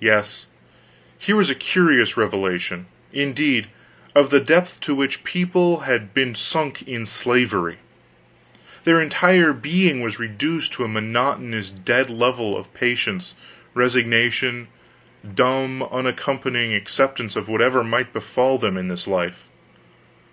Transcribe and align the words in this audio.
Yes, 0.00 0.46
here 1.16 1.36
was 1.36 1.48
a 1.48 1.54
curious 1.54 2.16
revelation, 2.16 2.86
indeed, 3.12 3.68
of 4.12 4.30
the 4.30 4.40
depth 4.40 4.80
to 4.80 4.96
which 4.96 5.18
this 5.22 5.32
people 5.32 5.80
had 5.82 6.12
been 6.12 6.34
sunk 6.34 6.82
in 6.88 7.06
slavery. 7.06 7.78
Their 8.82 9.00
entire 9.00 9.52
being 9.52 10.00
was 10.00 10.18
reduced 10.18 10.72
to 10.72 10.84
a 10.84 10.88
monotonous 10.88 11.70
dead 11.70 12.10
level 12.10 12.56
of 12.56 12.74
patience, 12.74 13.36
resignation, 13.74 14.66
dumb 15.22 15.84
uncomplaining 15.88 16.74
acceptance 16.74 17.36
of 17.36 17.48
whatever 17.48 17.84
might 17.84 18.12
befall 18.12 18.58
them 18.58 18.76
in 18.76 18.88
this 18.88 19.06
life. 19.06 19.46